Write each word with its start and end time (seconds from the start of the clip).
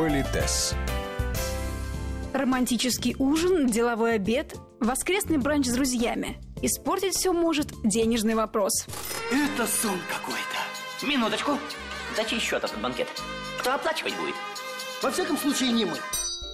Политес. 0.00 0.74
Романтический 2.32 3.14
ужин, 3.18 3.66
деловой 3.66 4.14
обед, 4.14 4.56
воскресный 4.80 5.36
бранч 5.36 5.66
с 5.66 5.74
друзьями. 5.74 6.38
Испортить 6.62 7.14
все 7.14 7.34
может 7.34 7.68
денежный 7.84 8.34
вопрос. 8.34 8.86
Это 9.30 9.66
сон 9.66 9.98
какой-то. 10.08 11.06
Минуточку. 11.06 11.58
За 12.16 12.24
чей 12.24 12.38
счет 12.38 12.64
этот 12.64 12.80
банкет? 12.80 13.08
Кто 13.58 13.74
оплачивать 13.74 14.16
будет? 14.16 14.34
Во 15.02 15.10
всяком 15.10 15.36
случае, 15.36 15.70
не 15.72 15.84
мы. 15.84 15.92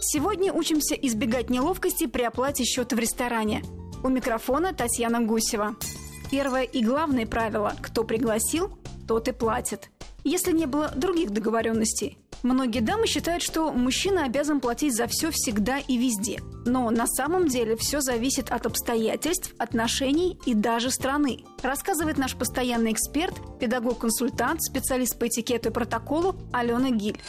Сегодня 0.00 0.52
учимся 0.52 0.96
избегать 0.96 1.48
неловкости 1.48 2.08
при 2.08 2.22
оплате 2.22 2.64
счета 2.64 2.96
в 2.96 2.98
ресторане. 2.98 3.62
У 4.02 4.08
микрофона 4.08 4.74
Татьяна 4.74 5.20
Гусева. 5.20 5.76
Первое 6.32 6.64
и 6.64 6.82
главное 6.82 7.26
правило– 7.26 7.76
кто 7.80 8.02
пригласил, 8.02 8.76
тот 9.06 9.28
и 9.28 9.32
платит. 9.32 9.90
Если 10.24 10.50
не 10.50 10.66
было 10.66 10.90
других 10.96 11.30
договоренностей. 11.30 12.18
Многие 12.46 12.78
дамы 12.78 13.08
считают, 13.08 13.42
что 13.42 13.72
мужчина 13.72 14.24
обязан 14.24 14.60
платить 14.60 14.94
за 14.94 15.08
все 15.08 15.32
всегда 15.32 15.78
и 15.78 15.98
везде. 15.98 16.38
Но 16.64 16.90
на 16.90 17.08
самом 17.08 17.48
деле 17.48 17.76
все 17.76 18.00
зависит 18.00 18.52
от 18.52 18.66
обстоятельств, 18.66 19.52
отношений 19.58 20.38
и 20.46 20.54
даже 20.54 20.92
страны. 20.92 21.40
Рассказывает 21.60 22.18
наш 22.18 22.36
постоянный 22.36 22.92
эксперт, 22.92 23.34
педагог-консультант, 23.58 24.62
специалист 24.62 25.18
по 25.18 25.26
этикету 25.26 25.70
и 25.70 25.72
протоколу 25.72 26.36
Алена 26.52 26.90
Гиль. 26.90 27.20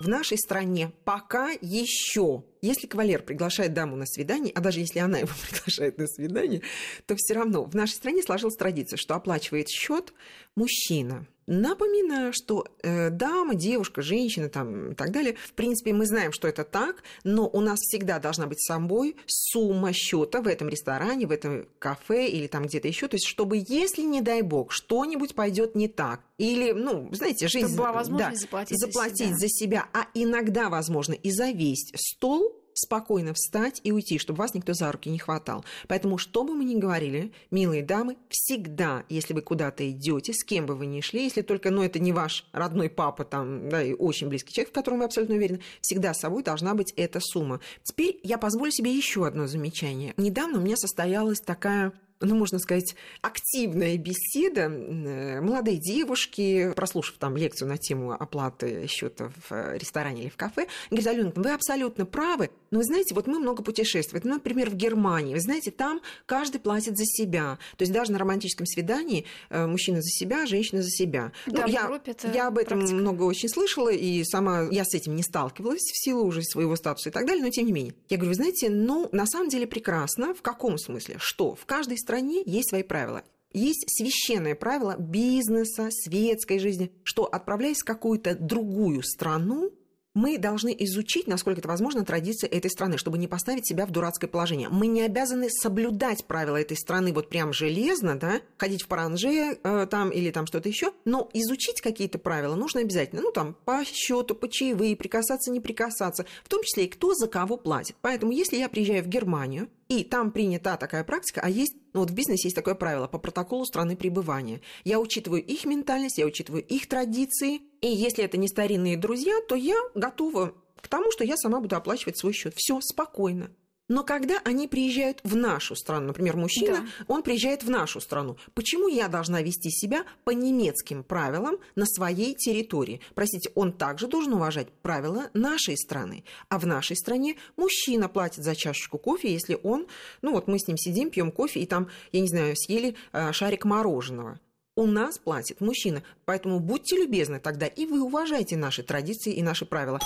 В 0.00 0.08
нашей 0.08 0.36
стране 0.36 0.90
пока 1.04 1.50
еще 1.60 2.42
если 2.60 2.86
кавалер 2.86 3.22
приглашает 3.22 3.74
даму 3.74 3.94
на 3.94 4.06
свидание, 4.06 4.50
а 4.54 4.60
даже 4.60 4.80
если 4.80 4.98
она 4.98 5.18
его 5.18 5.28
приглашает 5.50 5.98
на 5.98 6.06
свидание, 6.06 6.62
то 7.06 7.14
все 7.14 7.34
равно 7.34 7.64
в 7.64 7.74
нашей 7.74 7.92
стране 7.92 8.22
сложилась 8.22 8.56
традиция, 8.56 8.96
что 8.96 9.14
оплачивает 9.14 9.68
счет 9.68 10.14
мужчина. 10.56 11.26
Напоминаю, 11.46 12.32
что 12.32 12.66
э, 12.82 13.10
дама, 13.10 13.54
девушка, 13.54 14.02
женщина 14.02 14.48
там, 14.48 14.92
и 14.92 14.94
так 14.94 15.10
далее, 15.10 15.36
в 15.36 15.52
принципе, 15.52 15.92
мы 15.92 16.06
знаем, 16.06 16.32
что 16.32 16.48
это 16.48 16.64
так, 16.64 17.02
но 17.22 17.48
у 17.48 17.60
нас 17.60 17.80
всегда 17.80 18.18
должна 18.18 18.46
быть 18.46 18.60
с 18.60 18.66
собой 18.66 19.16
сумма 19.26 19.92
счета 19.92 20.40
в 20.40 20.46
этом 20.46 20.68
ресторане, 20.68 21.26
в 21.26 21.30
этом 21.30 21.66
кафе 21.78 22.28
или 22.28 22.46
там 22.46 22.64
где-то 22.64 22.88
еще. 22.88 23.08
То 23.08 23.16
есть, 23.16 23.26
чтобы, 23.26 23.62
если, 23.68 24.02
не 24.02 24.22
дай 24.22 24.42
бог, 24.42 24.72
что-нибудь 24.72 25.34
пойдет 25.34 25.74
не 25.74 25.88
так, 25.88 26.20
или, 26.38 26.72
ну, 26.72 27.08
знаете, 27.12 27.46
жизнь... 27.48 27.66
Чтобы 27.66 27.78
была 27.78 27.92
возможность 27.92 28.36
да, 28.36 28.40
заплатить, 28.40 28.78
заплатить 28.78 29.18
за 29.18 29.24
себя. 29.26 29.38
за 29.38 29.48
себя, 29.48 29.88
а 29.92 30.06
иногда, 30.14 30.68
возможно, 30.68 31.12
и 31.12 31.30
за 31.30 31.50
весь 31.50 31.92
стол 31.94 32.53
спокойно 32.74 33.32
встать 33.32 33.80
и 33.84 33.92
уйти, 33.92 34.18
чтобы 34.18 34.38
вас 34.38 34.54
никто 34.54 34.74
за 34.74 34.92
руки 34.92 35.08
не 35.08 35.18
хватал. 35.18 35.64
Поэтому, 35.88 36.18
что 36.18 36.44
бы 36.44 36.54
мы 36.54 36.64
ни 36.64 36.74
говорили, 36.74 37.32
милые 37.50 37.82
дамы, 37.82 38.16
всегда, 38.28 39.04
если 39.08 39.32
вы 39.32 39.40
куда-то 39.40 39.88
идете, 39.90 40.32
с 40.32 40.44
кем 40.44 40.66
бы 40.66 40.74
вы 40.74 40.86
ни 40.86 41.00
шли, 41.00 41.24
если 41.24 41.42
только, 41.42 41.70
ну, 41.70 41.82
это 41.82 41.98
не 41.98 42.12
ваш 42.12 42.46
родной 42.52 42.90
папа, 42.90 43.24
там, 43.24 43.68
да, 43.68 43.82
и 43.82 43.94
очень 43.94 44.28
близкий 44.28 44.52
человек, 44.52 44.70
в 44.70 44.74
котором 44.74 44.98
вы 44.98 45.04
абсолютно 45.04 45.36
уверены, 45.36 45.60
всегда 45.80 46.12
с 46.12 46.20
собой 46.20 46.42
должна 46.42 46.74
быть 46.74 46.92
эта 46.96 47.20
сумма. 47.20 47.60
Теперь 47.82 48.20
я 48.22 48.38
позволю 48.38 48.70
себе 48.70 48.92
еще 48.92 49.26
одно 49.26 49.46
замечание. 49.46 50.14
Недавно 50.16 50.58
у 50.58 50.62
меня 50.62 50.76
состоялась 50.76 51.40
такая 51.40 51.92
ну, 52.24 52.36
можно 52.36 52.58
сказать, 52.58 52.94
активная 53.22 53.96
беседа 53.96 54.62
э, 54.62 55.40
молодой 55.40 55.76
девушки, 55.76 56.72
прослушав 56.74 57.16
там 57.18 57.36
лекцию 57.36 57.68
на 57.68 57.78
тему 57.78 58.12
оплаты 58.12 58.86
счета 58.88 59.30
в 59.48 59.52
э, 59.52 59.78
ресторане 59.78 60.22
или 60.22 60.28
в 60.30 60.36
кафе, 60.36 60.66
говорит, 60.90 61.06
Алена, 61.06 61.32
вы 61.34 61.52
абсолютно 61.52 62.06
правы, 62.06 62.50
но 62.70 62.78
вы 62.78 62.84
знаете, 62.84 63.14
вот 63.14 63.26
мы 63.26 63.38
много 63.38 63.62
путешествуем, 63.62 64.22
ну, 64.24 64.34
например, 64.34 64.70
в 64.70 64.74
Германии, 64.74 65.34
вы 65.34 65.40
знаете, 65.40 65.70
там 65.70 66.00
каждый 66.26 66.60
платит 66.60 66.96
за 66.96 67.04
себя, 67.04 67.58
то 67.76 67.82
есть 67.82 67.92
даже 67.92 68.12
на 68.12 68.18
романтическом 68.18 68.66
свидании 68.66 69.24
э, 69.50 69.66
мужчина 69.66 70.00
за 70.00 70.08
себя, 70.08 70.46
женщина 70.46 70.82
за 70.82 70.90
себя. 70.90 71.32
Да, 71.46 71.62
Ну, 71.62 71.68
в 71.68 71.70
я, 71.70 71.82
Европе 71.82 72.12
это 72.12 72.28
я 72.28 72.48
об 72.48 72.58
этом 72.58 72.78
практика. 72.78 72.96
много 72.96 73.22
очень 73.22 73.48
слышала, 73.48 73.90
и 73.90 74.24
сама 74.24 74.68
я 74.70 74.84
с 74.84 74.94
этим 74.94 75.14
не 75.16 75.22
сталкивалась 75.22 75.82
в 75.82 76.02
силу 76.02 76.24
уже 76.24 76.42
своего 76.42 76.76
статуса 76.76 77.10
и 77.10 77.12
так 77.12 77.26
далее, 77.26 77.44
но 77.44 77.50
тем 77.50 77.66
не 77.66 77.72
менее. 77.72 77.94
Я 78.08 78.16
говорю, 78.16 78.30
вы 78.30 78.34
знаете, 78.36 78.70
ну, 78.70 79.08
на 79.12 79.26
самом 79.26 79.48
деле 79.48 79.66
прекрасно. 79.66 80.34
В 80.34 80.42
каком 80.42 80.78
смысле? 80.78 81.16
Что 81.18 81.54
в 81.54 81.66
каждой 81.66 81.98
стране 81.98 82.13
есть 82.18 82.70
свои 82.70 82.82
правила. 82.82 83.22
Есть 83.52 83.84
священное 83.88 84.56
правило 84.56 84.96
бизнеса, 84.98 85.88
светской 85.90 86.58
жизни, 86.58 86.90
что 87.04 87.24
отправляясь 87.24 87.82
в 87.82 87.84
какую-то 87.84 88.34
другую 88.34 89.02
страну, 89.02 89.70
мы 90.14 90.38
должны 90.38 90.74
изучить, 90.78 91.26
насколько 91.26 91.60
это 91.60 91.68
возможно, 91.68 92.04
традиции 92.04 92.48
этой 92.48 92.70
страны, 92.70 92.98
чтобы 92.98 93.18
не 93.18 93.26
поставить 93.26 93.66
себя 93.66 93.84
в 93.84 93.90
дурацкое 93.90 94.30
положение. 94.30 94.68
Мы 94.68 94.86
не 94.86 95.02
обязаны 95.02 95.50
соблюдать 95.50 96.24
правила 96.24 96.56
этой 96.56 96.76
страны 96.76 97.12
вот 97.12 97.28
прям 97.28 97.52
железно, 97.52 98.16
да, 98.16 98.40
ходить 98.56 98.82
в 98.82 98.86
паранже 98.86 99.58
э, 99.62 99.86
там 99.90 100.10
или 100.10 100.30
там 100.30 100.46
что-то 100.46 100.68
еще, 100.68 100.92
но 101.04 101.28
изучить 101.34 101.80
какие-то 101.80 102.18
правила 102.18 102.54
нужно 102.54 102.80
обязательно. 102.80 103.22
Ну, 103.22 103.32
там, 103.32 103.56
по 103.64 103.84
счету, 103.84 104.34
по 104.36 104.48
чаевые, 104.48 104.96
прикасаться, 104.96 105.50
не 105.50 105.60
прикасаться, 105.60 106.24
в 106.44 106.48
том 106.48 106.62
числе 106.62 106.84
и 106.84 106.88
кто 106.88 107.14
за 107.14 107.26
кого 107.26 107.56
платит. 107.56 107.96
Поэтому, 108.00 108.30
если 108.30 108.56
я 108.56 108.68
приезжаю 108.68 109.02
в 109.02 109.08
Германию, 109.08 109.68
и 110.00 110.04
там 110.04 110.30
принята 110.32 110.76
такая 110.76 111.04
практика, 111.04 111.40
а 111.42 111.48
есть, 111.48 111.74
ну 111.92 112.00
вот 112.00 112.10
в 112.10 112.14
бизнесе 112.14 112.48
есть 112.48 112.56
такое 112.56 112.74
правило 112.74 113.06
по 113.06 113.18
протоколу 113.18 113.64
страны 113.64 113.96
пребывания. 113.96 114.60
Я 114.84 115.00
учитываю 115.00 115.42
их 115.44 115.64
ментальность, 115.64 116.18
я 116.18 116.26
учитываю 116.26 116.62
их 116.62 116.88
традиции, 116.88 117.62
и 117.80 117.88
если 117.88 118.24
это 118.24 118.36
не 118.36 118.48
старинные 118.48 118.96
друзья, 118.96 119.34
то 119.48 119.54
я 119.54 119.76
готова 119.94 120.54
к 120.80 120.88
тому, 120.88 121.10
что 121.12 121.24
я 121.24 121.36
сама 121.36 121.60
буду 121.60 121.76
оплачивать 121.76 122.18
свой 122.18 122.32
счет. 122.32 122.54
Все 122.56 122.80
спокойно. 122.80 123.50
Но 123.88 124.02
когда 124.02 124.40
они 124.44 124.66
приезжают 124.66 125.20
в 125.24 125.36
нашу 125.36 125.76
страну, 125.76 126.06
например, 126.06 126.36
мужчина, 126.36 126.88
он 127.06 127.22
приезжает 127.22 127.62
в 127.62 127.70
нашу 127.70 128.00
страну, 128.00 128.38
почему 128.54 128.88
я 128.88 129.08
должна 129.08 129.42
вести 129.42 129.70
себя 129.70 130.04
по 130.24 130.30
немецким 130.30 131.04
правилам 131.04 131.56
на 131.74 131.84
своей 131.84 132.34
территории? 132.34 133.00
Простите, 133.14 133.50
он 133.54 133.72
также 133.72 134.06
должен 134.06 134.32
уважать 134.34 134.70
правила 134.70 135.28
нашей 135.34 135.76
страны. 135.76 136.24
А 136.48 136.58
в 136.58 136.66
нашей 136.66 136.96
стране 136.96 137.36
мужчина 137.56 138.08
платит 138.08 138.42
за 138.42 138.54
чашечку 138.56 138.96
кофе, 138.96 139.32
если 139.32 139.58
он, 139.62 139.86
ну 140.22 140.32
вот 140.32 140.48
мы 140.48 140.58
с 140.58 140.66
ним 140.66 140.78
сидим, 140.78 141.10
пьем 141.10 141.30
кофе, 141.30 141.60
и 141.60 141.66
там, 141.66 141.90
я 142.12 142.20
не 142.20 142.28
знаю, 142.28 142.56
съели 142.56 142.96
э, 143.12 143.32
шарик 143.32 143.66
мороженого. 143.66 144.40
У 144.76 144.86
нас 144.86 145.18
платит 145.18 145.60
мужчина. 145.60 146.02
Поэтому 146.24 146.58
будьте 146.58 146.96
любезны 146.96 147.38
тогда, 147.38 147.66
и 147.66 147.86
вы 147.86 148.02
уважайте 148.02 148.56
наши 148.56 148.82
традиции 148.82 149.32
и 149.32 149.42
наши 149.42 149.66
правила. 149.66 150.00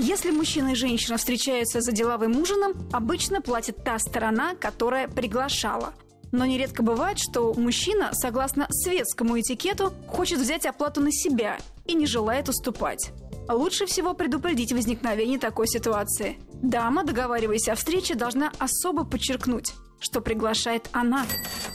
Если 0.00 0.30
мужчина 0.30 0.68
и 0.68 0.74
женщина 0.76 1.16
встречаются 1.16 1.80
за 1.80 1.90
деловым 1.90 2.40
ужином, 2.40 2.88
обычно 2.92 3.42
платит 3.42 3.82
та 3.82 3.98
сторона, 3.98 4.54
которая 4.54 5.08
приглашала. 5.08 5.92
Но 6.30 6.46
нередко 6.46 6.84
бывает, 6.84 7.18
что 7.18 7.52
мужчина, 7.54 8.10
согласно 8.12 8.68
светскому 8.70 9.40
этикету, 9.40 9.92
хочет 10.06 10.38
взять 10.38 10.66
оплату 10.66 11.00
на 11.00 11.10
себя 11.10 11.58
и 11.84 11.94
не 11.94 12.06
желает 12.06 12.48
уступать. 12.48 13.10
Лучше 13.48 13.86
всего 13.86 14.14
предупредить 14.14 14.72
возникновение 14.72 15.40
такой 15.40 15.66
ситуации. 15.66 16.38
Дама, 16.62 17.02
договариваясь 17.02 17.68
о 17.68 17.74
встрече, 17.74 18.14
должна 18.14 18.52
особо 18.60 19.04
подчеркнуть, 19.04 19.72
что 19.98 20.20
приглашает 20.20 20.88
она. 20.92 21.26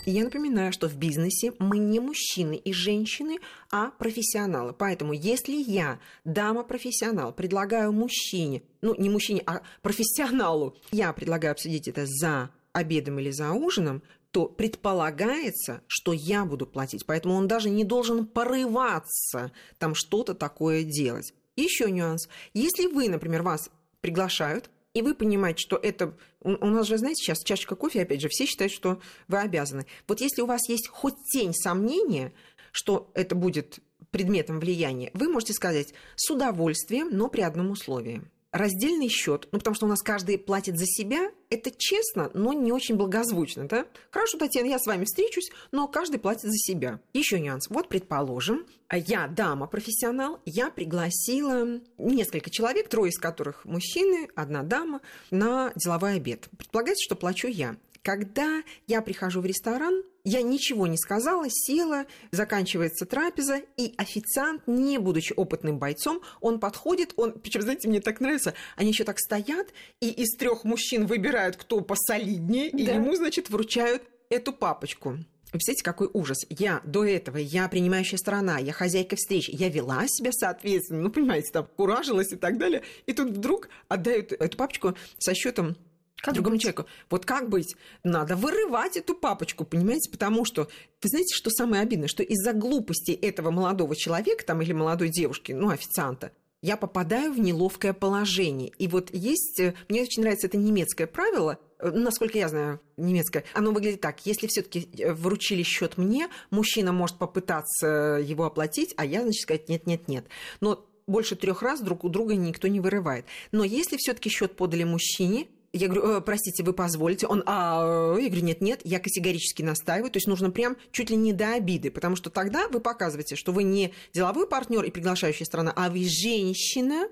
Я 0.05 0.25
напоминаю, 0.25 0.73
что 0.73 0.89
в 0.89 0.97
бизнесе 0.97 1.53
мы 1.59 1.77
не 1.77 1.99
мужчины 2.01 2.55
и 2.55 2.73
женщины, 2.73 3.39
а 3.71 3.91
профессионалы. 3.91 4.73
Поэтому 4.73 5.13
если 5.13 5.55
я, 5.55 5.99
дама-профессионал, 6.25 7.31
предлагаю 7.31 7.93
мужчине, 7.93 8.63
ну 8.81 8.95
не 8.95 9.09
мужчине, 9.09 9.43
а 9.45 9.61
профессионалу, 9.81 10.75
я 10.91 11.13
предлагаю 11.13 11.53
обсудить 11.53 11.87
это 11.87 12.05
за 12.05 12.49
обедом 12.73 13.19
или 13.19 13.31
за 13.31 13.51
ужином, 13.51 14.03
то 14.31 14.47
предполагается, 14.47 15.81
что 15.87 16.11
я 16.11 16.43
буду 16.43 16.65
платить. 16.65 17.05
Поэтому 17.05 17.35
он 17.35 17.47
даже 17.47 17.69
не 17.69 17.83
должен 17.83 18.25
порываться 18.25 19.51
там 19.77 19.95
что-то 19.95 20.33
такое 20.33 20.83
делать. 20.83 21.33
Еще 21.55 21.89
нюанс. 21.91 22.27
Если 22.53 22.87
вы, 22.87 23.07
например, 23.09 23.43
вас 23.43 23.69
приглашают, 24.01 24.69
и 24.93 25.01
вы 25.01 25.15
понимаете, 25.15 25.59
что 25.59 25.75
это... 25.75 26.15
У 26.41 26.67
нас 26.67 26.87
же, 26.87 26.97
знаете, 26.97 27.23
сейчас 27.23 27.43
чашечка 27.43 27.75
кофе, 27.75 28.03
опять 28.03 28.21
же, 28.21 28.29
все 28.29 28.45
считают, 28.45 28.71
что 28.71 28.99
вы 29.27 29.39
обязаны. 29.39 29.87
Вот 30.07 30.21
если 30.21 30.41
у 30.41 30.45
вас 30.45 30.69
есть 30.69 30.87
хоть 30.87 31.15
тень 31.31 31.53
сомнения, 31.53 32.33
что 32.71 33.11
это 33.15 33.35
будет 33.35 33.79
предметом 34.11 34.59
влияния, 34.59 35.09
вы 35.13 35.29
можете 35.29 35.53
сказать 35.53 35.93
с 36.15 36.29
удовольствием, 36.29 37.09
но 37.11 37.27
при 37.27 37.41
одном 37.41 37.71
условии. 37.71 38.21
Раздельный 38.51 39.07
счет, 39.07 39.47
ну 39.51 39.57
потому 39.57 39.75
что 39.75 39.87
у 39.87 39.89
нас 39.89 40.03
каждый 40.03 40.37
платит 40.37 40.77
за 40.77 40.85
себя, 40.85 41.31
это 41.53 41.71
честно, 41.71 42.31
но 42.33 42.53
не 42.53 42.71
очень 42.71 42.95
благозвучно, 42.95 43.67
да? 43.67 43.85
Хорошо, 44.11 44.37
Татьяна, 44.37 44.67
я 44.67 44.79
с 44.79 44.85
вами 44.85 45.05
встречусь, 45.05 45.51
но 45.71 45.87
каждый 45.87 46.19
платит 46.19 46.43
за 46.43 46.57
себя. 46.57 46.99
Еще 47.13 47.39
нюанс. 47.39 47.69
Вот, 47.69 47.89
предположим, 47.89 48.65
я 48.91 49.27
дама-профессионал, 49.27 50.39
я 50.45 50.69
пригласила 50.69 51.81
несколько 51.97 52.49
человек, 52.49 52.89
трое 52.89 53.09
из 53.09 53.19
которых 53.19 53.65
мужчины, 53.65 54.29
одна 54.35 54.63
дама, 54.63 55.01
на 55.31 55.71
деловой 55.75 56.15
обед. 56.15 56.49
Предполагается, 56.57 57.03
что 57.03 57.15
плачу 57.15 57.47
я. 57.47 57.75
Когда 58.01 58.63
я 58.87 59.01
прихожу 59.01 59.41
в 59.41 59.45
ресторан, 59.45 60.03
я 60.23 60.41
ничего 60.41 60.87
не 60.87 60.97
сказала, 60.97 61.45
села, 61.49 62.05
заканчивается 62.31 63.05
трапеза, 63.05 63.61
и 63.77 63.93
официант, 63.97 64.63
не 64.67 64.97
будучи 64.97 65.33
опытным 65.33 65.79
бойцом, 65.79 66.21
он 66.39 66.59
подходит, 66.59 67.13
он, 67.17 67.33
причем, 67.33 67.61
знаете, 67.61 67.87
мне 67.89 67.99
так 67.99 68.21
нравится, 68.21 68.53
они 68.75 68.89
еще 68.91 69.03
так 69.03 69.19
стоят, 69.19 69.67
и 69.99 70.09
из 70.09 70.35
трех 70.37 70.63
мужчин 70.63 71.05
выбирают, 71.05 71.57
кто 71.57 71.81
посолиднее, 71.81 72.69
и 72.69 72.85
Да. 72.85 72.93
ему, 72.93 73.15
значит, 73.15 73.49
вручают 73.49 74.03
эту 74.29 74.53
папочку. 74.53 75.09
Вы 75.51 75.57
представляете, 75.59 75.83
какой 75.83 76.09
ужас. 76.13 76.37
Я 76.49 76.81
до 76.83 77.05
этого, 77.05 77.37
я 77.37 77.67
принимающая 77.67 78.17
сторона, 78.17 78.57
я 78.57 78.73
хозяйка 78.73 79.15
встречи, 79.15 79.51
я 79.53 79.69
вела 79.69 80.05
себя 80.07 80.31
соответственно, 80.31 81.01
ну, 81.03 81.11
понимаете, 81.11 81.51
там, 81.51 81.67
куражилась 81.75 82.31
и 82.31 82.35
так 82.37 82.57
далее. 82.57 82.81
И 83.05 83.13
тут 83.13 83.29
вдруг 83.29 83.69
отдают 83.87 84.31
эту 84.31 84.57
папочку 84.57 84.95
со 85.19 85.35
счетом 85.35 85.75
как 86.23 86.35
другому 86.35 86.55
быть? 86.55 86.61
человеку. 86.61 86.85
Вот 87.09 87.25
как 87.25 87.49
быть? 87.49 87.75
Надо 88.03 88.37
вырывать 88.37 88.95
эту 88.95 89.13
папочку, 89.13 89.65
понимаете? 89.65 90.09
Потому 90.09 90.45
что, 90.45 90.69
вы 91.01 91.09
знаете, 91.09 91.35
что 91.35 91.49
самое 91.49 91.83
обидное? 91.83 92.07
Что 92.07 92.23
из-за 92.23 92.53
глупости 92.53 93.11
этого 93.11 93.51
молодого 93.51 93.93
человека 93.93 94.45
там, 94.45 94.61
или 94.61 94.71
молодой 94.71 95.09
девушки, 95.09 95.51
ну, 95.51 95.69
официанта, 95.69 96.31
я 96.61 96.77
попадаю 96.77 97.33
в 97.33 97.39
неловкое 97.39 97.91
положение. 97.91 98.71
И 98.79 98.87
вот 98.87 99.09
есть, 99.13 99.59
э, 99.59 99.73
мне 99.89 100.03
очень 100.03 100.21
нравится 100.21 100.47
это 100.47 100.55
немецкое 100.55 101.07
правило, 101.07 101.59
э, 101.79 101.91
насколько 101.91 102.37
я 102.37 102.47
знаю, 102.47 102.79
немецкое, 102.95 103.43
оно 103.53 103.71
выглядит 103.71 103.99
так. 103.99 104.25
Если 104.25 104.47
все-таки 104.47 104.87
э, 104.97 105.11
вручили 105.11 105.61
счет 105.63 105.97
мне, 105.97 106.29
мужчина 106.51 106.93
может 106.93 107.17
попытаться 107.17 108.17
его 108.23 108.45
оплатить, 108.45 108.93
а 108.95 109.03
я, 109.03 109.23
значит, 109.23 109.41
сказать 109.41 109.67
нет, 109.67 109.85
нет, 109.87 110.07
нет. 110.07 110.25
Но 110.61 110.87
больше 111.05 111.35
трех 111.35 111.61
раз 111.61 111.81
друг 111.81 112.05
у 112.05 112.09
друга 112.09 112.35
никто 112.35 112.69
не 112.69 112.79
вырывает. 112.79 113.25
Но 113.51 113.65
если 113.65 113.97
все-таки 113.97 114.29
счет 114.29 114.55
подали 114.55 114.85
мужчине, 114.85 115.47
я 115.73 115.87
говорю, 115.87 116.17
э, 116.17 116.21
простите, 116.21 116.63
вы 116.63 116.71
позволите? 116.71 117.25
Он, 117.25 117.43
а, 117.47 118.15
я 118.19 118.29
говорю, 118.29 118.45
нет, 118.45 118.61
нет, 118.61 118.81
я 118.83 118.99
категорически 118.99 119.63
настаиваю. 119.63 120.11
То 120.11 120.17
есть 120.17 120.27
нужно 120.27 120.51
прям 120.51 120.77
чуть 120.91 121.09
ли 121.09 121.15
не 121.15 121.33
до 121.33 121.53
обиды, 121.53 121.89
потому 121.89 122.15
что 122.15 122.29
тогда 122.29 122.67
вы 122.67 122.79
показываете, 122.79 123.35
что 123.35 123.51
вы 123.51 123.63
не 123.63 123.91
деловой 124.13 124.47
партнер 124.47 124.83
и 124.83 124.91
приглашающая 124.91 125.45
страна, 125.45 125.73
а 125.75 125.89
вы 125.89 126.05
женщина, 126.07 127.07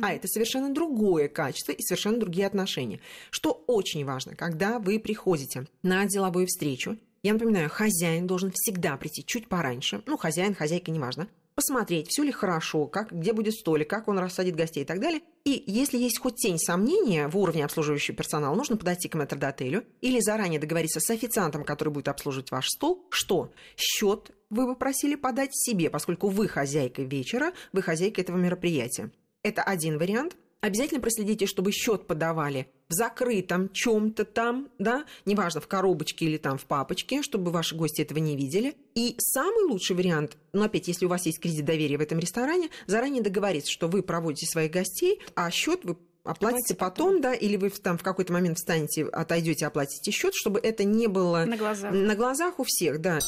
а 0.00 0.12
это 0.12 0.28
совершенно 0.28 0.72
другое 0.72 1.28
качество 1.28 1.72
и 1.72 1.82
совершенно 1.82 2.20
другие 2.20 2.46
отношения. 2.46 3.00
Что 3.30 3.64
очень 3.66 4.04
важно, 4.04 4.36
когда 4.36 4.78
вы 4.78 5.00
приходите 5.00 5.66
на 5.82 6.06
деловую 6.06 6.46
встречу, 6.46 6.96
я 7.24 7.32
напоминаю, 7.32 7.68
хозяин 7.68 8.28
должен 8.28 8.52
всегда 8.54 8.96
прийти 8.96 9.24
чуть 9.26 9.48
пораньше. 9.48 10.02
Ну, 10.06 10.16
хозяин, 10.16 10.54
хозяйка, 10.54 10.92
неважно 10.92 11.26
посмотреть, 11.54 12.08
все 12.08 12.22
ли 12.22 12.32
хорошо, 12.32 12.86
как, 12.86 13.12
где 13.12 13.32
будет 13.32 13.54
столик, 13.54 13.88
как 13.88 14.08
он 14.08 14.18
рассадит 14.18 14.56
гостей 14.56 14.82
и 14.82 14.86
так 14.86 15.00
далее. 15.00 15.22
И 15.44 15.62
если 15.66 15.98
есть 15.98 16.18
хоть 16.18 16.36
тень 16.36 16.58
сомнения 16.58 17.28
в 17.28 17.36
уровне 17.36 17.64
обслуживающего 17.64 18.16
персонала, 18.16 18.54
нужно 18.54 18.76
подойти 18.76 19.08
к 19.08 19.14
метрдотелю 19.14 19.84
или 20.00 20.20
заранее 20.20 20.60
договориться 20.60 21.00
с 21.00 21.10
официантом, 21.10 21.64
который 21.64 21.90
будет 21.90 22.08
обслуживать 22.08 22.50
ваш 22.50 22.68
стол, 22.68 23.04
что 23.10 23.52
счет 23.76 24.30
вы 24.50 24.66
попросили 24.66 25.14
подать 25.14 25.50
себе, 25.52 25.90
поскольку 25.90 26.28
вы 26.28 26.48
хозяйка 26.48 27.02
вечера, 27.02 27.52
вы 27.72 27.82
хозяйка 27.82 28.20
этого 28.20 28.36
мероприятия. 28.36 29.10
Это 29.42 29.62
один 29.62 29.98
вариант. 29.98 30.36
Обязательно 30.64 31.02
проследите, 31.02 31.44
чтобы 31.44 31.72
счет 31.72 32.06
подавали 32.06 32.68
в 32.88 32.94
закрытом 32.94 33.68
чем-то 33.70 34.24
там, 34.24 34.70
да, 34.78 35.04
неважно, 35.26 35.60
в 35.60 35.68
коробочке 35.68 36.24
или 36.24 36.38
там 36.38 36.56
в 36.56 36.64
папочке, 36.64 37.20
чтобы 37.20 37.50
ваши 37.50 37.76
гости 37.76 38.00
этого 38.00 38.16
не 38.16 38.34
видели. 38.34 38.74
И 38.94 39.14
самый 39.18 39.64
лучший 39.70 39.94
вариант, 39.94 40.38
ну, 40.54 40.62
опять, 40.62 40.88
если 40.88 41.04
у 41.04 41.10
вас 41.10 41.26
есть 41.26 41.38
кредит 41.38 41.66
доверия 41.66 41.98
в 41.98 42.00
этом 42.00 42.18
ресторане, 42.18 42.70
заранее 42.86 43.22
договориться, 43.22 43.70
что 43.70 43.88
вы 43.88 44.02
проводите 44.02 44.46
своих 44.46 44.70
гостей, 44.70 45.20
а 45.34 45.50
счет 45.50 45.80
вы 45.84 45.98
оплатите 46.24 46.74
потом, 46.74 47.08
потом, 47.08 47.20
да, 47.20 47.34
или 47.34 47.58
вы 47.58 47.68
там 47.68 47.98
в 47.98 48.02
какой-то 48.02 48.32
момент 48.32 48.56
встанете, 48.56 49.04
отойдете, 49.04 49.66
оплатите 49.66 50.10
счет, 50.12 50.32
чтобы 50.34 50.60
это 50.60 50.84
не 50.84 51.08
было 51.08 51.44
на 51.44 51.58
глазах. 51.58 51.92
на 51.92 52.14
глазах 52.14 52.58
у 52.58 52.64
всех, 52.64 53.02
да. 53.02 53.18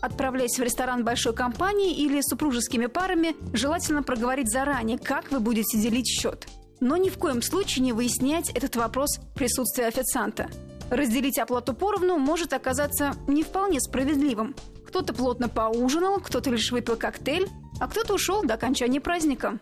Отправляясь 0.00 0.58
в 0.58 0.62
ресторан 0.62 1.04
большой 1.04 1.34
компании 1.34 1.94
или 1.94 2.22
супружескими 2.22 2.86
парами, 2.86 3.36
желательно 3.54 4.02
проговорить 4.02 4.50
заранее, 4.50 4.98
как 4.98 5.30
вы 5.30 5.40
будете 5.40 5.76
делить 5.76 6.08
счет. 6.08 6.48
Но 6.80 6.96
ни 6.96 7.08
в 7.08 7.18
коем 7.18 7.42
случае 7.42 7.84
не 7.84 7.92
выяснять 7.92 8.50
этот 8.50 8.76
вопрос 8.76 9.18
присутствия 9.34 9.86
официанта. 9.86 10.48
Разделить 10.90 11.38
оплату 11.38 11.74
поровну 11.74 12.18
может 12.18 12.52
оказаться 12.52 13.14
не 13.26 13.42
вполне 13.42 13.80
справедливым. 13.80 14.54
Кто-то 14.86 15.12
плотно 15.12 15.48
поужинал, 15.48 16.20
кто-то 16.20 16.50
лишь 16.50 16.70
выпил 16.70 16.96
коктейль, 16.96 17.48
а 17.80 17.88
кто-то 17.88 18.14
ушел 18.14 18.42
до 18.42 18.54
окончания 18.54 19.00
праздника. 19.00 19.58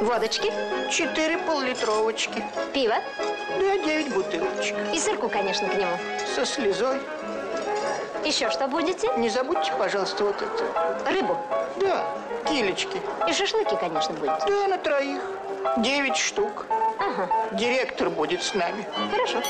Водочки? 0.00 0.52
Четыре 0.90 1.38
поллитровочки. 1.38 2.44
Пиво? 2.74 2.94
Да, 3.58 3.78
девять 3.84 4.12
бутылочек. 4.12 4.76
И 4.94 4.98
сырку, 4.98 5.28
конечно, 5.28 5.68
к 5.68 5.74
нему. 5.74 5.96
Со 6.34 6.44
слезой. 6.44 6.98
Еще 8.24 8.50
что 8.50 8.68
будете? 8.68 9.08
Не 9.16 9.30
забудьте, 9.30 9.72
пожалуйста, 9.78 10.24
вот 10.24 10.36
это. 10.42 11.10
Рыбу? 11.10 11.38
Да, 11.80 12.06
килечки. 12.48 13.00
И 13.28 13.32
шашлыки, 13.32 13.76
конечно, 13.80 14.14
будете. 14.14 14.46
Да, 14.46 14.68
на 14.68 14.78
троих. 14.78 15.22
Девять 15.82 16.16
штук. 16.16 16.66
Ага. 16.98 17.28
Директор 17.58 18.08
будет 18.08 18.42
с 18.42 18.54
нами. 18.54 18.86
Хорошо. 19.10 19.42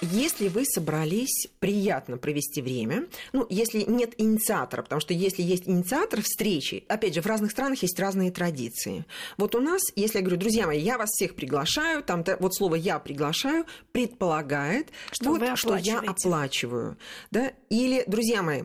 Если 0.00 0.48
вы 0.48 0.64
собрались 0.64 1.46
приятно 1.60 2.16
провести 2.16 2.60
время, 2.60 3.06
ну, 3.32 3.46
если 3.50 3.82
нет 3.82 4.14
инициатора, 4.18 4.82
потому 4.82 5.00
что 5.00 5.14
если 5.14 5.42
есть 5.42 5.68
инициатор 5.68 6.22
встречи, 6.22 6.84
опять 6.88 7.14
же, 7.14 7.22
в 7.22 7.26
разных 7.26 7.52
странах 7.52 7.82
есть 7.82 8.00
разные 8.00 8.32
традиции. 8.32 9.04
Вот 9.36 9.54
у 9.54 9.60
нас, 9.60 9.82
если 9.94 10.18
я 10.18 10.24
говорю, 10.24 10.40
друзья 10.40 10.66
мои, 10.66 10.80
я 10.80 10.98
вас 10.98 11.10
всех 11.10 11.36
приглашаю, 11.36 12.02
там 12.02 12.24
вот 12.40 12.54
слово 12.54 12.74
«я 12.74 12.98
приглашаю» 12.98 13.64
предполагает, 13.92 14.88
что, 15.12 15.30
вот, 15.30 15.58
что 15.58 15.76
я 15.76 16.00
оплачиваю. 16.00 16.96
Да? 17.30 17.52
Или, 17.68 18.02
друзья 18.08 18.42
мои, 18.42 18.62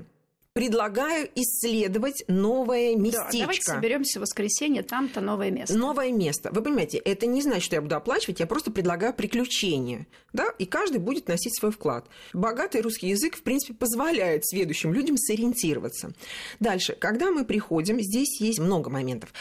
предлагаю 0.57 1.30
исследовать 1.36 2.24
новое 2.27 2.95
местечко. 2.95 3.31
Да, 3.31 3.39
давайте 3.42 3.62
соберемся 3.62 4.18
в 4.18 4.24
воскресенье, 4.24 4.81
там-то 4.81 5.21
новое 5.21 5.51
место. 5.51 5.77
Новое 5.77 6.12
место. 6.12 6.50
Вы 6.51 6.63
понимаете, 6.63 6.98
это 6.98 7.27
не 7.27 7.44
значит, 7.44 7.65
что 7.65 7.75
я 7.75 7.81
буду 7.83 7.95
оплачивать, 7.95 8.39
я 8.39 8.48
просто 8.48 8.71
предлагаю 8.71 9.13
приключения. 9.13 10.07
Да? 10.33 10.48
И 10.57 10.65
каждый 10.65 10.98
будет 10.98 11.27
носить 11.27 11.56
свой 11.56 11.71
вклад. 11.71 12.07
Богатый 12.33 12.81
русский 12.81 13.07
язык, 13.07 13.38
в 13.38 13.44
принципе, 13.44 13.75
позволяет 13.75 14.48
следующим 14.48 14.94
людям 14.94 15.15
сориентироваться. 15.18 16.13
Дальше, 16.59 16.94
когда 17.00 17.30
мы 17.30 17.45
приходим, 17.45 18.01
здесь 18.01 18.42
есть 18.42 18.57
много 18.57 18.89
моментов. 18.89 19.31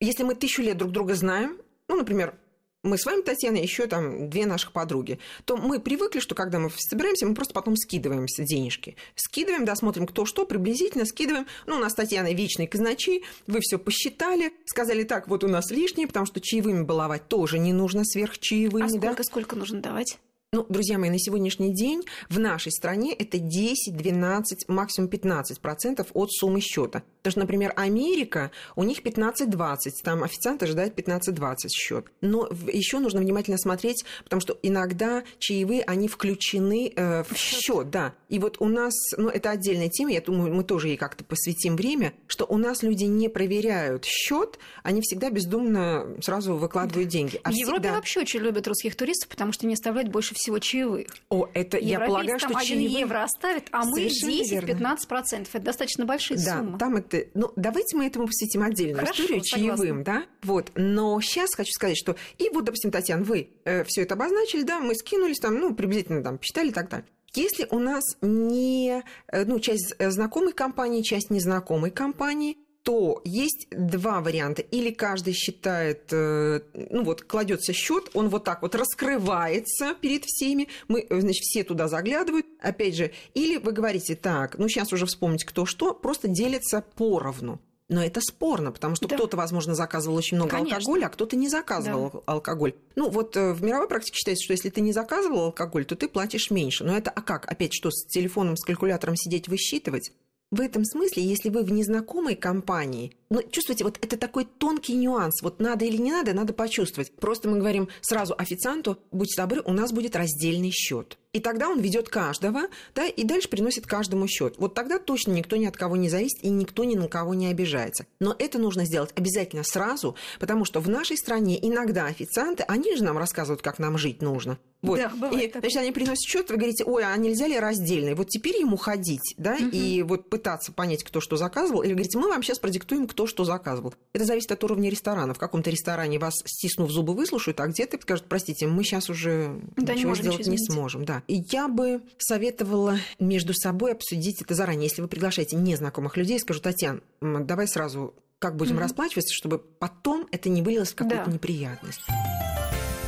Если 0.00 0.24
мы 0.24 0.34
тысячу 0.34 0.62
лет 0.62 0.76
друг 0.76 0.90
друга 0.90 1.14
знаем, 1.14 1.58
ну, 1.86 1.96
например, 1.96 2.34
мы 2.82 2.96
с 2.96 3.04
вами, 3.04 3.22
Татьяна, 3.22 3.56
еще 3.56 3.86
там 3.86 4.30
две 4.30 4.46
наших 4.46 4.72
подруги, 4.72 5.18
то 5.44 5.56
мы 5.56 5.80
привыкли, 5.80 6.20
что 6.20 6.34
когда 6.34 6.58
мы 6.58 6.70
собираемся, 6.76 7.26
мы 7.26 7.34
просто 7.34 7.52
потом 7.52 7.76
скидываемся 7.76 8.44
денежки. 8.44 8.96
Скидываем, 9.14 9.64
да, 9.64 9.76
смотрим, 9.76 10.06
кто 10.06 10.24
что, 10.24 10.46
приблизительно 10.46 11.04
скидываем. 11.04 11.46
Ну, 11.66 11.76
у 11.76 11.78
нас 11.78 11.92
с 11.92 11.94
Татьяной 11.94 12.34
вечные 12.34 12.68
казначи, 12.68 13.22
вы 13.46 13.60
все 13.60 13.78
посчитали, 13.78 14.52
сказали, 14.64 15.04
так, 15.04 15.28
вот 15.28 15.44
у 15.44 15.48
нас 15.48 15.70
лишнее, 15.70 16.06
потому 16.06 16.26
что 16.26 16.40
чаевыми 16.40 16.82
баловать 16.82 17.28
тоже 17.28 17.58
не 17.58 17.72
нужно 17.72 18.04
сверх 18.04 18.38
чаевыми. 18.38 18.86
А 18.86 18.88
сколько, 18.88 19.16
да? 19.16 19.24
сколько 19.24 19.56
нужно 19.56 19.80
давать? 19.80 20.18
Ну, 20.52 20.66
друзья 20.68 20.98
мои, 20.98 21.10
на 21.10 21.18
сегодняшний 21.20 21.72
день 21.72 22.02
в 22.28 22.40
нашей 22.40 22.72
стране 22.72 23.14
это 23.14 23.38
10, 23.38 23.96
12, 23.96 24.68
максимум 24.68 25.08
15 25.08 25.60
процентов 25.60 26.08
от 26.12 26.32
суммы 26.32 26.60
счета. 26.60 27.04
Потому 27.18 27.30
что, 27.30 27.40
например, 27.42 27.72
Америка, 27.76 28.50
у 28.74 28.82
них 28.82 29.02
15-20, 29.02 29.76
там 30.02 30.24
официант 30.24 30.64
ожидает 30.64 30.98
15-20 30.98 31.68
счет. 31.68 32.06
Но 32.20 32.48
еще 32.66 32.98
нужно 32.98 33.20
внимательно 33.20 33.58
смотреть, 33.58 34.04
потому 34.24 34.40
что 34.40 34.58
иногда 34.64 35.22
чаевые, 35.38 35.84
они 35.84 36.08
включены 36.08 36.92
э, 36.96 37.22
в 37.22 37.36
счет, 37.36 37.90
да. 37.90 38.14
И 38.28 38.40
вот 38.40 38.56
у 38.58 38.66
нас, 38.66 38.94
ну, 39.16 39.28
это 39.28 39.50
отдельная 39.50 39.88
тема, 39.88 40.10
я 40.10 40.20
думаю, 40.20 40.52
мы 40.52 40.64
тоже 40.64 40.88
ей 40.88 40.96
как-то 40.96 41.22
посвятим 41.22 41.76
время, 41.76 42.12
что 42.26 42.44
у 42.44 42.56
нас 42.56 42.82
люди 42.82 43.04
не 43.04 43.28
проверяют 43.28 44.04
счет, 44.04 44.58
они 44.82 45.00
всегда 45.00 45.30
бездумно 45.30 46.08
сразу 46.20 46.56
выкладывают 46.56 47.08
деньги. 47.08 47.40
А 47.44 47.50
в 47.50 47.52
всегда... 47.52 47.70
Европе 47.70 47.92
вообще 47.92 48.20
очень 48.22 48.40
любят 48.40 48.66
русских 48.66 48.96
туристов, 48.96 49.28
потому 49.28 49.52
что 49.52 49.68
не 49.68 49.74
оставляют 49.74 50.10
больше 50.10 50.34
всего 50.40 50.58
чаевых. 50.58 51.06
О, 51.28 51.48
это 51.54 51.78
я 51.78 52.00
полагаю, 52.00 52.38
что 52.38 52.48
там 52.48 52.62
чаевые... 52.62 52.88
1 52.88 52.98
евро 53.00 53.22
оставит, 53.22 53.68
а 53.70 53.84
мы 53.84 54.06
10-15%. 54.06 55.48
Это 55.52 55.60
достаточно 55.60 56.04
большие 56.04 56.38
да, 56.38 56.58
суммы. 56.58 56.78
Там 56.78 56.96
это... 56.96 57.24
Ну, 57.34 57.52
давайте 57.56 57.96
мы 57.96 58.06
этому 58.06 58.26
посвятим 58.26 58.62
отдельную 58.62 58.98
Хорошо, 58.98 59.22
историю 59.22 59.44
согласна. 59.44 59.84
чаевым, 59.84 60.02
да? 60.02 60.24
Вот. 60.42 60.72
Но 60.74 61.20
сейчас 61.20 61.54
хочу 61.54 61.72
сказать, 61.72 61.96
что... 61.96 62.16
И 62.38 62.48
вот, 62.50 62.64
допустим, 62.64 62.90
Татьяна, 62.90 63.24
вы 63.24 63.50
э, 63.64 63.84
все 63.84 64.02
это 64.02 64.14
обозначили, 64.14 64.62
да, 64.62 64.80
мы 64.80 64.94
скинулись 64.94 65.38
там, 65.38 65.58
ну, 65.58 65.74
приблизительно 65.74 66.22
там 66.22 66.38
посчитали 66.38 66.68
и 66.68 66.72
так 66.72 66.88
далее. 66.88 67.06
Если 67.34 67.66
у 67.70 67.78
нас 67.78 68.02
не, 68.22 69.04
э, 69.28 69.44
ну, 69.44 69.60
часть 69.60 69.94
знакомой 69.98 70.52
компании, 70.52 71.02
часть 71.02 71.30
незнакомой 71.30 71.90
компании, 71.90 72.56
то 72.82 73.20
есть 73.24 73.68
два 73.70 74.20
варианта. 74.20 74.62
Или 74.62 74.90
каждый 74.90 75.34
считает, 75.34 76.04
э, 76.12 76.60
ну 76.72 77.04
вот, 77.04 77.22
кладется 77.22 77.72
счет, 77.72 78.10
он 78.14 78.28
вот 78.28 78.44
так 78.44 78.62
вот 78.62 78.74
раскрывается 78.74 79.94
перед 80.00 80.24
всеми, 80.24 80.68
мы, 80.88 81.06
значит, 81.10 81.42
все 81.42 81.64
туда 81.64 81.88
заглядывают, 81.88 82.46
опять 82.60 82.96
же, 82.96 83.12
или 83.34 83.56
вы 83.58 83.72
говорите, 83.72 84.16
так, 84.16 84.58
ну 84.58 84.68
сейчас 84.68 84.92
уже 84.92 85.06
вспомнить 85.06 85.44
кто 85.44 85.66
что, 85.66 85.94
просто 85.94 86.28
делится 86.28 86.84
поровну. 86.96 87.60
Но 87.90 88.04
это 88.04 88.20
спорно, 88.20 88.70
потому 88.70 88.94
что 88.94 89.08
да. 89.08 89.16
кто-то, 89.16 89.36
возможно, 89.36 89.74
заказывал 89.74 90.16
очень 90.16 90.36
много 90.36 90.52
Конечно. 90.52 90.76
алкоголя, 90.76 91.06
а 91.06 91.08
кто-то 91.08 91.34
не 91.34 91.48
заказывал 91.48 92.10
да. 92.12 92.20
алкоголь. 92.26 92.74
Ну, 92.94 93.10
вот 93.10 93.36
э, 93.36 93.52
в 93.52 93.64
мировой 93.64 93.88
практике 93.88 94.16
считается, 94.16 94.44
что 94.44 94.52
если 94.52 94.70
ты 94.70 94.80
не 94.80 94.92
заказывал 94.92 95.46
алкоголь, 95.46 95.84
то 95.84 95.96
ты 95.96 96.08
платишь 96.08 96.52
меньше. 96.52 96.84
Но 96.84 96.96
это, 96.96 97.10
а 97.10 97.20
как? 97.20 97.50
Опять 97.50 97.74
что, 97.74 97.90
с 97.90 98.06
телефоном, 98.06 98.56
с 98.56 98.64
калькулятором 98.64 99.16
сидеть, 99.16 99.48
высчитывать? 99.48 100.12
В 100.50 100.60
этом 100.60 100.84
смысле, 100.84 101.22
если 101.22 101.48
вы 101.48 101.62
в 101.62 101.70
незнакомой 101.70 102.34
компании, 102.34 103.16
ну, 103.30 103.42
чувствуете, 103.48 103.84
вот 103.84 103.98
это 104.02 104.16
такой 104.16 104.44
тонкий 104.44 104.94
нюанс. 104.94 105.40
Вот 105.42 105.60
надо 105.60 105.84
или 105.84 105.96
не 105.96 106.10
надо, 106.10 106.34
надо 106.34 106.52
почувствовать. 106.52 107.14
Просто 107.14 107.48
мы 107.48 107.58
говорим 107.58 107.88
сразу 108.00 108.34
официанту, 108.36 108.98
будьте 109.12 109.40
добры, 109.40 109.62
у 109.64 109.72
нас 109.72 109.92
будет 109.92 110.16
раздельный 110.16 110.70
счет. 110.70 111.16
И 111.32 111.38
тогда 111.38 111.68
он 111.68 111.78
ведет 111.78 112.08
каждого, 112.08 112.62
да, 112.92 113.06
и 113.06 113.22
дальше 113.22 113.48
приносит 113.48 113.86
каждому 113.86 114.26
счет. 114.26 114.56
Вот 114.58 114.74
тогда 114.74 114.98
точно 114.98 115.32
никто 115.32 115.54
ни 115.54 115.64
от 115.64 115.76
кого 115.76 115.96
не 115.96 116.08
зависит 116.08 116.42
и 116.42 116.48
никто 116.48 116.82
ни 116.82 116.96
на 116.96 117.06
кого 117.06 117.34
не 117.34 117.46
обижается. 117.46 118.04
Но 118.18 118.34
это 118.36 118.58
нужно 118.58 118.84
сделать 118.84 119.12
обязательно 119.14 119.62
сразу, 119.62 120.16
потому 120.40 120.64
что 120.64 120.80
в 120.80 120.88
нашей 120.88 121.16
стране 121.16 121.56
иногда 121.64 122.06
официанты, 122.06 122.64
они 122.64 122.96
же 122.96 123.04
нам 123.04 123.16
рассказывают, 123.16 123.62
как 123.62 123.78
нам 123.78 123.96
жить 123.96 124.22
нужно. 124.22 124.58
Вот. 124.82 124.98
Да, 124.98 125.10
бывает 125.10 125.54
и, 125.54 125.58
значит, 125.58 125.76
они 125.76 125.92
приносят 125.92 126.24
счет, 126.24 126.50
вы 126.50 126.56
говорите, 126.56 126.84
ой, 126.84 127.04
а 127.04 127.14
нельзя 127.16 127.46
ли 127.46 127.58
раздельный? 127.58 128.14
Вот 128.14 128.28
теперь 128.28 128.56
ему 128.56 128.76
ходить, 128.76 129.34
да, 129.36 129.56
и 129.56 130.02
вот 130.02 130.30
пытаться 130.30 130.72
понять, 130.72 131.04
кто 131.04 131.20
что 131.20 131.36
заказывал. 131.36 131.82
Или 131.82 131.92
говорите, 131.92 132.18
мы 132.18 132.28
вам 132.28 132.42
сейчас 132.42 132.58
продиктуем, 132.58 133.06
кто 133.06 133.19
что 133.26 133.44
заказывал. 133.44 133.94
Это 134.12 134.24
зависит 134.24 134.52
от 134.52 134.62
уровня 134.64 134.90
ресторана. 134.90 135.34
В 135.34 135.38
каком-то 135.38 135.70
ресторане 135.70 136.18
вас, 136.18 136.34
стиснув 136.44 136.90
зубы, 136.90 137.14
выслушают, 137.14 137.60
а 137.60 137.66
где-то 137.66 137.98
скажут, 138.00 138.26
простите, 138.28 138.66
мы 138.66 138.84
сейчас 138.84 139.10
уже 139.10 139.60
Да, 139.76 139.92
не 139.92 139.98
ничего 139.98 140.10
можем 140.10 140.22
сделать 140.24 140.40
ничего 140.40 140.52
не 140.52 140.58
сможем. 140.58 141.04
Да. 141.04 141.22
И 141.26 141.44
я 141.50 141.68
бы 141.68 142.02
советовала 142.18 142.96
между 143.18 143.54
собой 143.54 143.92
обсудить 143.92 144.42
это 144.42 144.54
заранее. 144.54 144.84
Если 144.84 145.02
вы 145.02 145.08
приглашаете 145.08 145.56
незнакомых 145.56 146.16
людей, 146.16 146.38
скажу, 146.40 146.60
Татьяна, 146.60 147.00
давай 147.20 147.66
сразу 147.68 148.14
как 148.38 148.56
будем 148.56 148.78
расплачиваться, 148.78 149.34
чтобы 149.34 149.58
потом 149.58 150.26
это 150.32 150.48
не 150.48 150.62
вылилось 150.62 150.92
в 150.92 150.94
какую-то 150.94 151.26
Да. 151.26 151.32
неприятность. 151.32 152.00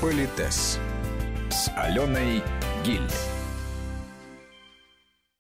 Политес 0.00 0.78
с 1.50 1.70
Аленой 1.76 2.42
Гиль. 2.84 3.00